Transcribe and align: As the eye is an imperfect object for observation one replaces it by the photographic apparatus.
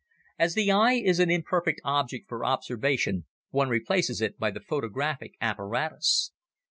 As 0.39 0.55
the 0.55 0.71
eye 0.71 0.93
is 0.95 1.19
an 1.19 1.29
imperfect 1.29 1.79
object 1.83 2.27
for 2.27 2.43
observation 2.43 3.27
one 3.51 3.69
replaces 3.69 4.19
it 4.19 4.39
by 4.39 4.49
the 4.49 4.59
photographic 4.59 5.33
apparatus. 5.39 6.31